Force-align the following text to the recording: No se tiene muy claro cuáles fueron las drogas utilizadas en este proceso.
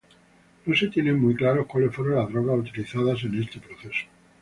No 0.65 0.75
se 0.75 0.87
tiene 0.87 1.13
muy 1.13 1.35
claro 1.35 1.67
cuáles 1.67 1.93
fueron 1.95 2.15
las 2.15 2.33
drogas 2.33 2.61
utilizadas 2.67 3.21
en 3.23 3.39
este 3.43 3.59
proceso. 3.59 4.07